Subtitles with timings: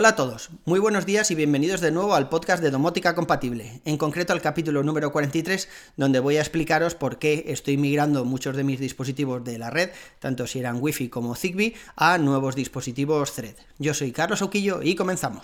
[0.00, 3.82] Hola a todos, muy buenos días y bienvenidos de nuevo al podcast de Domótica Compatible,
[3.84, 8.54] en concreto al capítulo número 43, donde voy a explicaros por qué estoy migrando muchos
[8.54, 9.90] de mis dispositivos de la red,
[10.20, 13.56] tanto si eran Wi-Fi como Zigbee, a nuevos dispositivos Thread.
[13.80, 15.42] Yo soy Carlos Auquillo y comenzamos.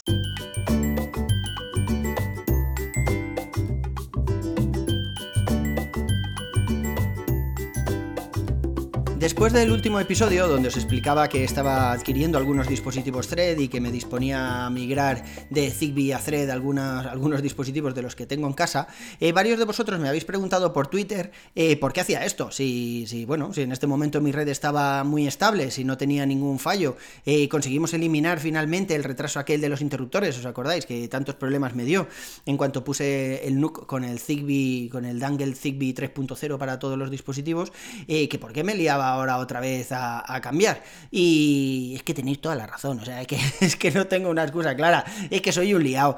[9.24, 13.80] Después del último episodio, donde os explicaba que estaba adquiriendo algunos dispositivos Thread y que
[13.80, 18.52] me disponía a migrar de Zigbee a Thread algunos dispositivos de los que tengo en
[18.52, 18.86] casa,
[19.20, 22.50] eh, varios de vosotros me habéis preguntado por Twitter eh, por qué hacía esto.
[22.50, 26.26] Si, si, bueno, si en este momento mi red estaba muy estable, si no tenía
[26.26, 30.84] ningún fallo, eh, conseguimos eliminar finalmente el retraso aquel de los interruptores, ¿os acordáis?
[30.84, 32.08] Que tantos problemas me dio
[32.44, 36.98] en cuanto puse el NUC con el Zigbee, con el Dangle Zigbee 3.0 para todos
[36.98, 37.72] los dispositivos,
[38.06, 40.82] que por qué me liaba ahora otra vez a, cambiar.
[41.10, 44.30] Y es que tenéis toda la razón, o sea, es que, es que no tengo
[44.30, 46.16] una excusa clara, es que soy un liado.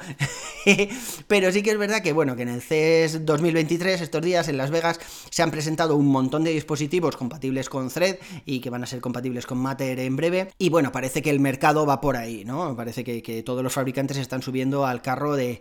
[1.28, 4.56] Pero sí que es verdad que, bueno, que en el CES 2023, estos días en
[4.56, 4.98] Las Vegas,
[5.30, 9.00] se han presentado un montón de dispositivos compatibles con Thread y que van a ser
[9.00, 10.48] compatibles con Matter en breve.
[10.58, 12.76] Y bueno, parece que el mercado va por ahí, ¿no?
[12.76, 15.60] Parece que, todos los fabricantes están subiendo al carro de,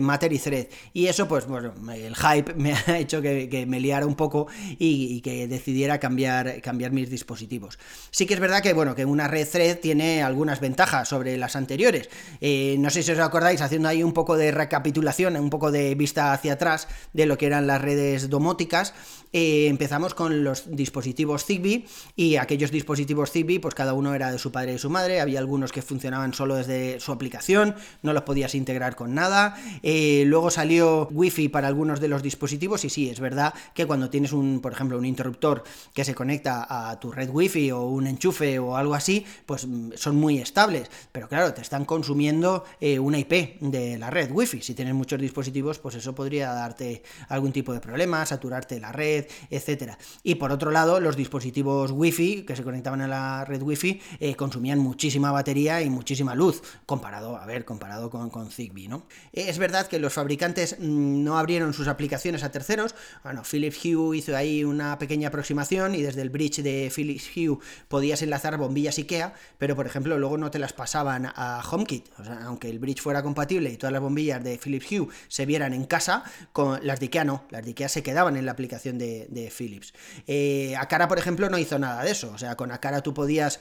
[0.00, 0.66] Matter y Thread.
[0.92, 4.46] Y eso, pues, bueno, el hype me ha hecho que, me liara un poco
[4.78, 7.78] y, que decidiera cambiar mis dispositivos.
[8.10, 11.56] Sí que es verdad que, bueno, que una red Thread tiene algunas ventajas sobre las
[11.56, 12.08] anteriores.
[12.40, 15.94] Eh, no sé si os acordáis, haciendo ahí un poco de recapitulación, un poco de
[15.94, 18.94] vista hacia atrás de lo que eran las redes domóticas,
[19.32, 24.38] eh, empezamos con los dispositivos Zigbee y aquellos dispositivos Zigbee, pues cada uno era de
[24.38, 28.24] su padre y su madre, había algunos que funcionaban solo desde su aplicación, no los
[28.24, 33.08] podías integrar con nada, eh, luego salió Wi-Fi para algunos de los dispositivos y sí,
[33.08, 37.10] es verdad que cuando tienes un, por ejemplo, un interruptor que se conecta a tu
[37.12, 41.52] red Wi-Fi o un enchufe o algo así, pues mm, son muy estables, pero claro,
[41.54, 45.94] te están consumiendo eh, una IP de la red Wi-Fi, si tienes muchos dispositivos, pues
[45.94, 49.98] eso podría darte algún tipo de problema, saturarte la red, etcétera.
[50.22, 54.34] Y por otro lado, los dispositivos Wi-Fi que se conectaban a la red Wi-Fi eh,
[54.34, 59.06] consumían muchísima batería y muchísima luz, comparado, a ver, comparado con, con Zigbee, ¿no?
[59.32, 64.16] Es verdad que los fabricantes mm, no abrieron sus aplicaciones a terceros, bueno, Philips Hue
[64.16, 67.58] hizo ahí una pequeña aproximación y desde el bridge de Philips Hue
[67.88, 72.24] podías enlazar bombillas IKEA, pero por ejemplo luego no te las pasaban a HomeKit, o
[72.24, 75.72] sea, aunque el bridge fuera compatible y todas las bombillas de Philips Hue se vieran
[75.72, 78.98] en casa, con las de IKEA no, las de IKEA se quedaban en la aplicación
[78.98, 79.92] de Philips.
[80.26, 80.74] Eh,
[81.08, 82.30] por ejemplo, no hizo nada de eso.
[82.32, 83.60] O sea, con Akara tú podías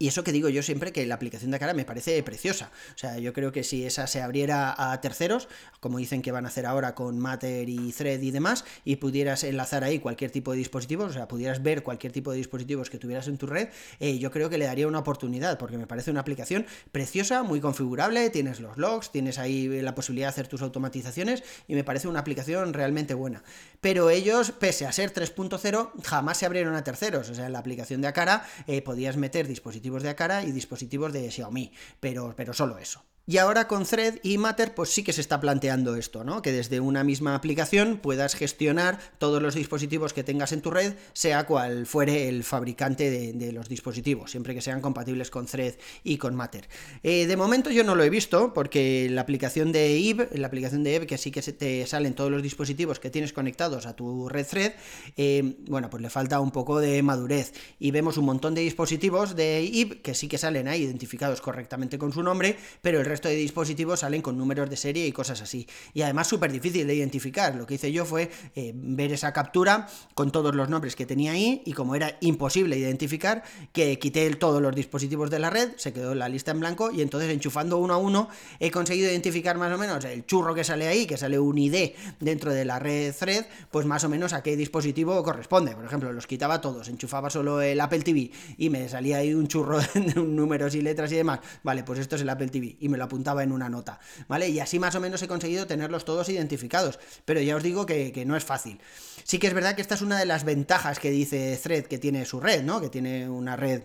[0.00, 2.70] y eso que digo yo siempre que la aplicación de Akara me parece preciosa.
[2.94, 5.48] O sea, yo creo que si esa se abriera a terceros,
[5.80, 9.42] como dicen que van a hacer ahora con Matter y Thread y demás, y pudieras
[9.42, 12.98] enlazar ahí cualquier tipo de dispositivo, o sea, pudieras ver cualquier tipo de dispositivos que
[12.98, 16.12] tuvieras en tu red, eh, yo creo que le daría una oportunidad, porque me parece
[16.12, 20.62] una aplicación preciosa, muy configurable, tienes los logs, tienes ahí la posibilidad de hacer tus
[20.62, 23.42] automatizaciones, y me parece una aplicación realmente buena.
[23.80, 27.30] Pero ellos, pese a ser 3.0, jamás se abrieron a terceros.
[27.30, 31.12] O sea, en la aplicación de Akara eh, podías meter dispositivos de Akara y dispositivos
[31.12, 33.04] de Xiaomi, pero, pero solo eso.
[33.28, 36.40] Y ahora con Thread y Matter, pues sí que se está planteando esto, ¿no?
[36.40, 40.94] Que desde una misma aplicación puedas gestionar todos los dispositivos que tengas en tu red,
[41.12, 45.74] sea cual fuere el fabricante de, los dispositivos, siempre que sean compatibles con Thread
[46.04, 46.70] y con Matter.
[47.02, 50.82] Eh, de momento yo no lo he visto, porque la aplicación de Eve, la aplicación
[50.82, 53.94] de Eve, que sí que se te salen todos los dispositivos que tienes conectados a
[53.94, 54.72] tu red Thread,
[55.18, 57.52] eh, bueno, pues le falta un poco de madurez.
[57.78, 61.98] Y vemos un montón de dispositivos de Eve que sí que salen ahí identificados correctamente
[61.98, 65.42] con su nombre, pero el resto de dispositivos salen con números de serie y cosas
[65.42, 65.66] así.
[65.94, 67.56] Y además súper difícil de identificar.
[67.56, 71.32] Lo que hice yo fue eh, ver esa captura con todos los nombres que tenía
[71.32, 73.42] ahí y como era imposible identificar,
[73.72, 77.02] que quité todos los dispositivos de la red, se quedó la lista en blanco y
[77.02, 78.28] entonces enchufando uno a uno
[78.60, 81.92] he conseguido identificar más o menos el churro que sale ahí, que sale un ID
[82.20, 85.74] dentro de la red Thread, pues más o menos a qué dispositivo corresponde.
[85.74, 89.48] Por ejemplo, los quitaba todos, enchufaba solo el Apple TV y me salía ahí un
[89.48, 91.40] churro de números y letras y demás.
[91.62, 94.48] Vale, pues esto es el Apple TV y me lo apuntaba en una nota, ¿vale?
[94.48, 98.12] Y así más o menos he conseguido tenerlos todos identificados, pero ya os digo que,
[98.12, 98.80] que no es fácil.
[99.24, 101.98] Sí que es verdad que esta es una de las ventajas que dice Thread que
[101.98, 102.80] tiene su red, ¿no?
[102.80, 103.82] Que tiene una red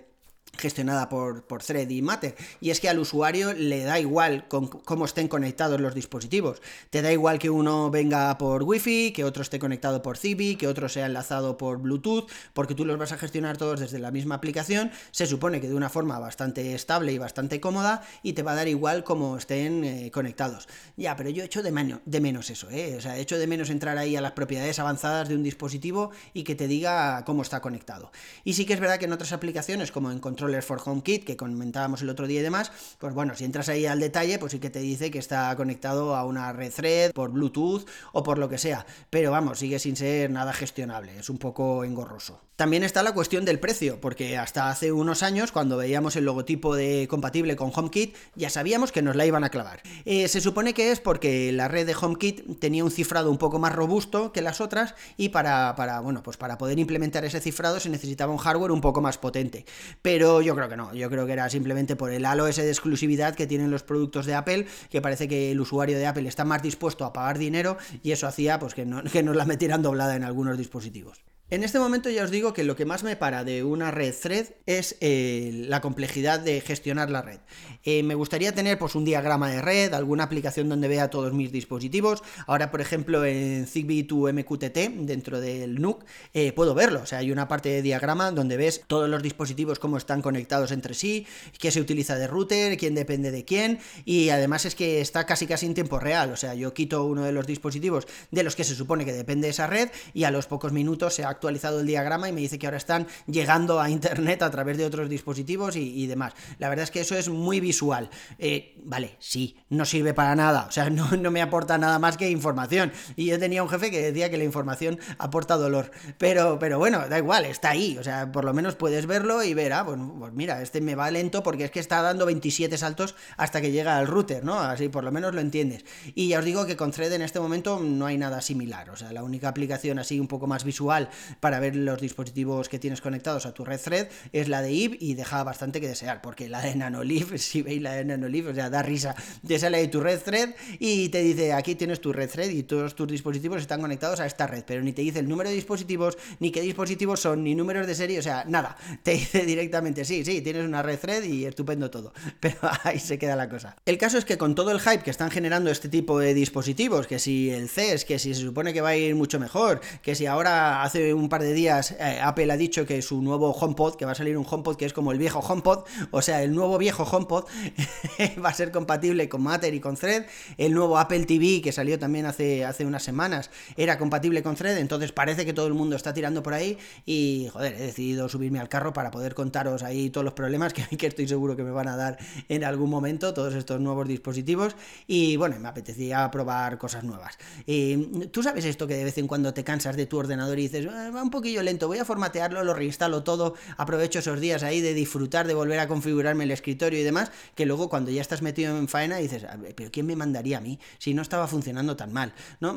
[0.58, 5.06] gestionada por, por Thread y Matter, y es que al usuario le da igual cómo
[5.06, 6.62] estén conectados los dispositivos.
[6.90, 10.68] Te da igual que uno venga por Wi-Fi, que otro esté conectado por Zigbee, que
[10.68, 14.36] otro sea enlazado por Bluetooth, porque tú los vas a gestionar todos desde la misma
[14.36, 18.52] aplicación, se supone que de una forma bastante estable y bastante cómoda, y te va
[18.52, 20.68] a dar igual cómo estén eh, conectados.
[20.98, 22.96] Ya, pero yo echo de, de menos eso, ¿eh?
[22.98, 26.44] O sea, echo de menos entrar ahí a las propiedades avanzadas de un dispositivo y
[26.44, 28.12] que te diga cómo está conectado.
[28.44, 31.24] Y sí que es verdad que en otras aplicaciones, como en Control controllers for HomeKit
[31.24, 34.51] que comentábamos el otro día y demás, pues bueno, si entras ahí al detalle, pues
[34.51, 38.38] sí que te dice que está conectado a una red thread por Bluetooth o por
[38.38, 42.42] lo que sea, pero vamos, sigue sin ser nada gestionable, es un poco engorroso.
[42.56, 46.75] También está la cuestión del precio, porque hasta hace unos años, cuando veíamos el logotipo
[46.75, 49.81] de compatible con HomeKit, ya sabíamos que nos la iban a clavar.
[50.06, 53.57] Eh, se supone que es porque la red de HomeKit tenía un cifrado un poco
[53.57, 57.80] más robusto que las otras y para, para, bueno, pues para poder implementar ese cifrado
[57.80, 59.66] se necesitaba un hardware un poco más potente.
[60.04, 62.70] Pero yo creo que no, yo creo que era simplemente por el halo ese de
[62.70, 66.46] exclusividad que tienen los productos de Apple, que parece que el usuario de Apple está
[66.46, 69.82] más dispuesto a pagar dinero y eso hacía pues que, no, que nos la metieran
[69.82, 71.24] doblada en algunos dispositivos.
[71.54, 74.12] En este momento ya os digo que lo que más me para de una red
[74.20, 77.42] thread es eh, la complejidad de gestionar la red.
[77.84, 81.52] Eh, me gustaría tener pues un diagrama de red, alguna aplicación donde vea todos mis
[81.52, 82.24] dispositivos.
[82.48, 86.04] Ahora, por ejemplo, en Zigbee to MQTT, dentro del NUC,
[86.34, 87.02] eh, puedo verlo.
[87.04, 90.72] O sea, hay una parte de diagrama donde ves todos los dispositivos cómo están conectados
[90.72, 91.28] entre sí,
[91.60, 95.46] qué se utiliza de router, quién depende de quién, y además es que está casi
[95.46, 96.32] casi en tiempo real.
[96.32, 99.50] O sea, yo quito uno de los dispositivos de los que se supone que depende
[99.50, 102.57] esa red y a los pocos minutos se actúa actualizado el diagrama y me dice
[102.57, 106.34] que ahora están llegando a internet a través de otros dispositivos y, demás.
[106.57, 108.10] La verdad es que eso es muy visual.
[108.40, 112.16] Eh, vale, sí, no sirve para nada, o sea, no, no, me aporta nada más
[112.16, 112.94] que información.
[113.18, 115.92] Y yo tenía un jefe que decía que la información aporta dolor.
[116.18, 119.54] Pero, pero bueno, da igual, está ahí, o sea, por lo menos puedes verlo y
[119.54, 122.78] ver, ah, pues, pues mira, este me va lento porque es que está dando 27
[122.78, 124.60] saltos hasta que llega al router, ¿no?
[124.60, 125.84] Así por lo menos lo entiendes.
[126.16, 128.96] Y ya os digo que con Thread en este momento no hay nada similar, o
[128.96, 131.10] sea, la única aplicación así un poco más visual
[131.40, 134.98] para ver los dispositivos que tienes conectados a tu red thread es la de IB
[135.00, 138.56] y deja bastante que desear, porque la de Nanolive, si veis la de Nanolive, o
[138.56, 139.16] sea, da risa,
[139.46, 142.64] te sale ahí tu red thread y te dice, aquí tienes tu red thread y
[142.64, 145.56] todos tus dispositivos están conectados a esta red, pero ni te dice el número de
[145.56, 150.06] dispositivos, ni qué dispositivos son, ni números de serie, o sea, nada, te dice directamente,
[150.06, 153.76] sí, sí, tienes una red thread y estupendo todo, pero ahí se queda la cosa.
[153.86, 157.08] El caso es que con todo el hype que están generando este tipo de dispositivos,
[157.08, 160.16] que si el CES, que si se supone que va a ir mucho mejor, que
[160.16, 163.95] si ahora hace un par de días eh, Apple ha dicho que su nuevo HomePod,
[163.95, 166.54] que va a salir un HomePod que es como el viejo HomePod, o sea, el
[166.54, 167.45] nuevo viejo HomePod
[168.44, 170.25] va a ser compatible con Matter y con Thread.
[170.57, 174.77] El nuevo Apple TV, que salió también hace, hace unas semanas, era compatible con Thread,
[174.77, 178.60] entonces parece que todo el mundo está tirando por ahí y, joder, he decidido subirme
[178.60, 181.71] al carro para poder contaros ahí todos los problemas que, que estoy seguro que me
[181.71, 182.18] van a dar
[182.50, 184.75] en algún momento, todos estos nuevos dispositivos
[185.07, 187.38] y, bueno, me apetecía probar cosas nuevas.
[187.65, 190.63] Y, Tú sabes esto que de vez en cuando te cansas de tu ordenador y
[190.63, 194.64] dices, ah, va un poquillo lento, voy a formatearlo, lo reinstalo todo, aprovecho esos días
[194.64, 198.22] ahí de disfrutar, de volver a configurarme el escritorio y demás, que luego cuando ya
[198.22, 199.46] estás metido en faena dices,
[199.76, 202.34] pero ¿quién me mandaría a mí si no estaba funcionando tan mal?
[202.60, 202.74] ¿No?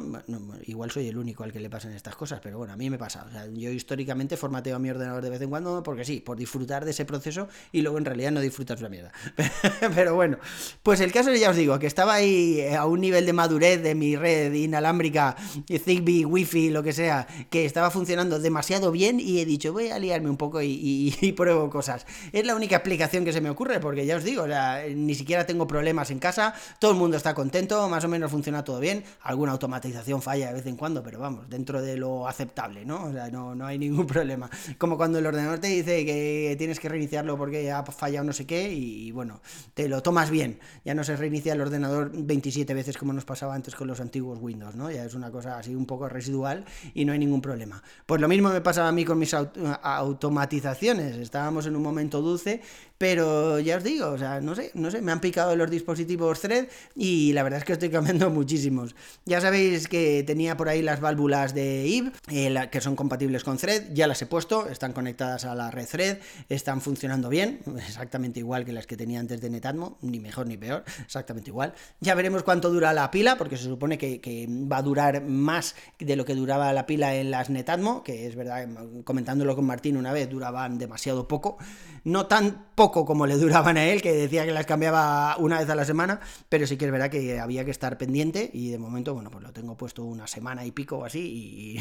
[0.66, 2.98] igual soy el único al que le pasan estas cosas, pero bueno, a mí me
[2.98, 3.26] pasa.
[3.54, 6.90] Yo históricamente formateo a mi ordenador de vez en cuando porque sí, por disfrutar de
[6.90, 9.12] ese proceso y luego en realidad no disfrutas la mierda.
[9.94, 10.38] pero bueno,
[10.82, 13.94] pues el caso ya os digo, que estaba ahí a un nivel de madurez de
[13.94, 15.36] mi red inalámbrica,
[15.68, 19.98] Zigbee, Wi-Fi, lo que sea, que estaba funcionando demasiado bien y he dicho, voy a
[19.98, 22.06] liarme un poco y, pruebo cosas.
[22.32, 24.46] Es la única explicación que se me ocurre, porque ya os digo,
[24.94, 28.64] ni siquiera tengo problemas en casa, todo el mundo está contento, más o menos funciona
[28.64, 32.84] todo bien, alguna automatización falla de vez en cuando, pero vamos, dentro de lo aceptable,
[32.84, 33.04] ¿no?
[33.04, 34.48] O sea, no, no hay ningún problema.
[34.78, 38.46] Como cuando el ordenador te dice que tienes que reiniciarlo porque ha fallado no sé
[38.46, 39.40] qué, y, bueno,
[39.74, 40.58] te lo tomas bien.
[40.84, 44.38] Ya no se reinicia el ordenador 27 veces como nos pasaba antes con los antiguos
[44.40, 44.90] Windows, ¿no?
[44.90, 46.64] Ya es una cosa así un poco residual
[46.94, 47.82] y no hay ningún problema.
[48.06, 51.16] Pues lo mismo me pasaba a mí con mis automatizaciones.
[51.16, 52.60] Estábamos en un momento dulce,
[52.98, 56.40] pero ya os digo, o sea, no sé, no sé, me han picado los dispositivos
[56.40, 58.94] Thread y la verdad es que estoy cambiando muchísimos.
[59.24, 63.58] Ya sabéis que tenía por ahí las válvulas de IB, eh, que son compatibles con
[63.58, 68.38] Thread, ya las he puesto, están conectadas a la red Thread, están funcionando bien, exactamente
[68.38, 71.74] igual que las que tenía antes de Netatmo, ni mejor ni peor, exactamente igual.
[71.98, 75.74] Ya veremos cuánto dura la pila, porque se supone que, que va a durar más
[75.98, 78.68] de lo que duraba la pila en las Netatmo, que es verdad,
[79.04, 81.58] comentándolo con Martín una vez, duraban demasiado poco,
[82.04, 85.68] no tan poco como le duraban a él, que decía que las cambiaba una vez
[85.68, 88.78] a la semana, pero sí que es verdad que había que estar pendiente y de
[88.78, 91.20] momento, bueno, pues lo tengo puesto una semana y pico o así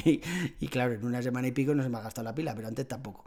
[0.06, 0.22] y,
[0.60, 2.68] y claro, en una semana y pico no se me ha gastado la pila, pero
[2.68, 3.26] antes tampoco.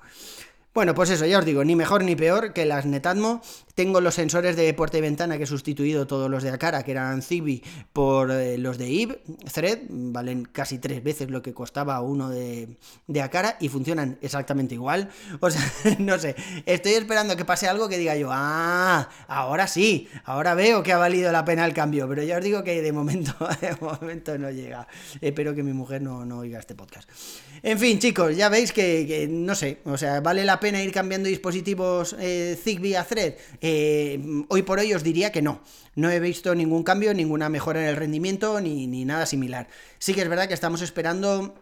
[0.78, 3.40] Bueno, pues eso, ya os digo, ni mejor ni peor que las Netatmo.
[3.78, 6.90] Tengo los sensores de puerta y ventana que he sustituido todos los de Akara, que
[6.90, 9.22] eran Zigbee, por eh, los de Eve
[9.54, 14.74] Thread, valen casi tres veces lo que costaba uno de, de Akara y funcionan exactamente
[14.74, 15.10] igual.
[15.40, 15.62] O sea,
[16.00, 16.34] no sé,
[16.66, 20.98] estoy esperando que pase algo que diga yo, ah, ahora sí, ahora veo que ha
[20.98, 24.50] valido la pena el cambio, pero ya os digo que de momento, de momento no
[24.50, 24.88] llega.
[25.20, 27.08] Espero que mi mujer no, no oiga este podcast.
[27.62, 31.28] En fin, chicos, ya veis que, no sé, o sea, vale la pena ir cambiando
[31.28, 33.34] dispositivos eh, Zigbee a Thread.
[34.48, 35.60] Hoy por hoy os diría que no.
[35.94, 39.68] No he visto ningún cambio, ninguna mejora en el rendimiento ni, ni nada similar.
[39.98, 41.54] Sí que es verdad que estamos esperando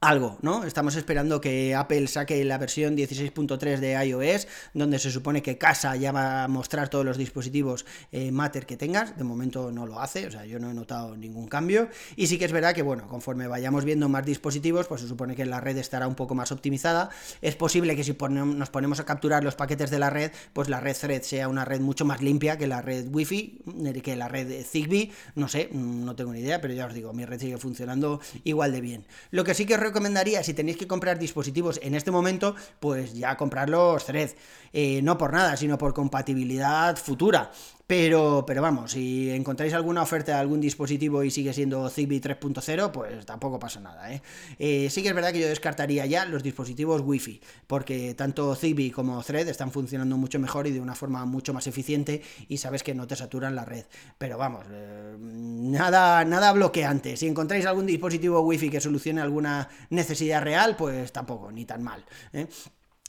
[0.00, 0.62] algo, ¿no?
[0.62, 5.96] Estamos esperando que Apple saque la versión 16.3 de iOS, donde se supone que Casa
[5.96, 9.18] ya va a mostrar todos los dispositivos eh, Matter que tengas.
[9.18, 11.88] De momento no lo hace, o sea, yo no he notado ningún cambio.
[12.14, 15.34] Y sí que es verdad que, bueno, conforme vayamos viendo más dispositivos, pues se supone
[15.34, 17.10] que la red estará un poco más optimizada.
[17.42, 20.78] Es posible que si nos ponemos a capturar los paquetes de la red, pues la
[20.78, 24.28] red Thread sea una red mucho más limpia que la red Wi-Fi, eh, que la
[24.28, 25.10] red Zigbee.
[25.34, 28.70] No sé, no tengo ni idea, pero ya os digo, mi red sigue funcionando igual
[28.70, 29.06] de bien.
[29.32, 33.36] Lo que sí que recomendaría si tenéis que comprar dispositivos en este momento, pues ya
[33.36, 34.30] comprarlos Thread.
[34.72, 37.50] Eh, no por nada, sino por compatibilidad futura.
[37.88, 42.90] Pero, pero vamos, si encontráis alguna oferta de algún dispositivo y sigue siendo Zigbee 3.0,
[42.90, 44.20] pues tampoco pasa nada, ¿eh?
[44.58, 44.90] ¿eh?
[44.90, 49.22] Sí que es verdad que yo descartaría ya los dispositivos Wi-Fi, porque tanto Zigbee como
[49.22, 52.94] Thread están funcionando mucho mejor y de una forma mucho más eficiente y sabes que
[52.94, 53.86] no te saturan la red.
[54.18, 57.16] Pero vamos, eh, nada, nada bloqueante.
[57.16, 62.04] Si encontráis algún dispositivo Wi-Fi que solucione alguna necesidad real, pues tampoco, ni tan mal.
[62.34, 62.48] ¿eh?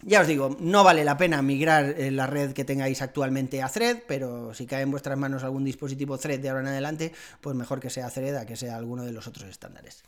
[0.01, 3.67] Ya os digo, no vale la pena migrar eh, la red que tengáis actualmente a
[3.67, 7.53] Thread, pero si cae en vuestras manos algún dispositivo Thread de ahora en adelante, pues
[7.55, 10.03] mejor que sea Thread a que sea alguno de los otros estándares.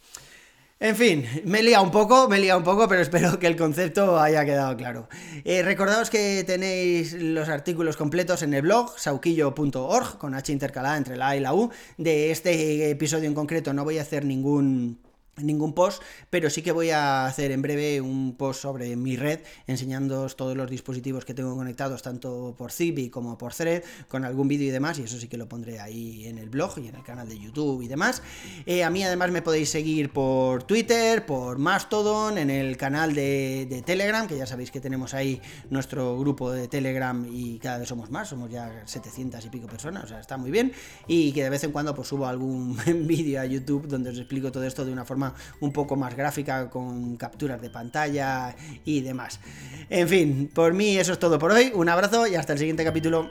[0.80, 3.58] En fin, me he liado un poco, me he un poco, pero espero que el
[3.58, 5.10] concepto haya quedado claro.
[5.44, 11.18] Eh, recordaos que tenéis los artículos completos en el blog sauquillo.org, con H intercalada entre
[11.18, 11.70] la A y la U.
[11.98, 14.98] De este episodio en concreto no voy a hacer ningún
[15.44, 19.40] ningún post, pero sí que voy a hacer en breve un post sobre mi red,
[19.68, 24.48] enseñándoos todos los dispositivos que tengo conectados, tanto por Zigbee como por Thread, con algún
[24.48, 26.96] vídeo y demás, y eso sí que lo pondré ahí en el blog y en
[26.96, 28.22] el canal de YouTube y demás.
[28.66, 33.68] Eh, a mí además me podéis seguir por Twitter, por Mastodon, en el canal de,
[33.70, 37.90] de, Telegram, que ya sabéis que tenemos ahí nuestro grupo de Telegram y cada vez
[37.90, 40.72] somos más, somos ya 700 y pico personas, o sea, está muy bien,
[41.08, 44.52] y que de vez en cuando pues subo algún vídeo a YouTube donde os explico
[44.52, 45.06] todo esto de una
[45.60, 49.40] un poco más gráfica con capturas de pantalla y demás.
[49.90, 51.72] En fin, por mí eso es todo por hoy.
[51.74, 53.30] Un abrazo y hasta el siguiente capítulo.